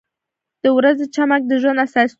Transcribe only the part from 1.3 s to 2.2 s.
د ژوند استازیتوب کوي.